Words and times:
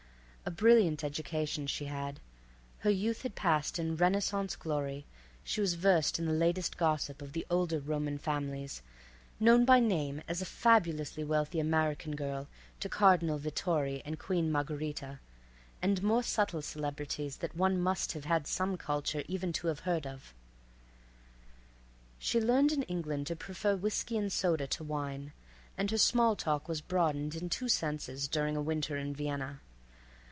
A 0.43 0.49
brilliant 0.53 1.03
education 1.03 1.65
she 1.67 1.85
had—her 1.85 2.89
youth 2.89 3.25
passed 3.35 3.77
in 3.77 3.95
renaissance 3.95 4.55
glory, 4.55 5.05
she 5.43 5.61
was 5.61 5.75
versed 5.75 6.17
in 6.19 6.25
the 6.25 6.33
latest 6.33 6.77
gossip 6.77 7.21
of 7.21 7.31
the 7.33 7.45
Older 7.49 7.79
Roman 7.79 8.17
Families; 8.17 8.81
known 9.39 9.63
by 9.65 9.79
name 9.79 10.21
as 10.27 10.41
a 10.41 10.45
fabulously 10.45 11.23
wealthy 11.23 11.59
American 11.59 12.15
girl 12.17 12.47
to 12.81 12.89
Cardinal 12.89 13.37
Vitori 13.37 14.01
and 14.03 14.17
Queen 14.19 14.51
Margherita 14.51 15.19
and 15.81 16.01
more 16.01 16.23
subtle 16.23 16.63
celebrities 16.63 17.37
that 17.37 17.55
one 17.55 17.79
must 17.79 18.13
have 18.13 18.25
had 18.25 18.45
some 18.47 18.77
culture 18.77 19.23
even 19.27 19.53
to 19.53 19.67
have 19.67 19.81
heard 19.81 20.07
of. 20.07 20.33
She 22.17 22.41
learned 22.41 22.71
in 22.71 22.81
England 22.83 23.27
to 23.27 23.35
prefer 23.37 23.75
whiskey 23.75 24.17
and 24.17 24.33
soda 24.33 24.65
to 24.67 24.83
wine, 24.83 25.33
and 25.77 25.91
her 25.91 25.99
small 25.99 26.35
talk 26.35 26.67
was 26.67 26.81
broadened 26.81 27.35
in 27.35 27.47
two 27.47 27.69
senses 27.69 28.27
during 28.27 28.57
a 28.57 28.61
winter 28.61 28.97
in 28.97 29.13
Vienna. 29.13 29.61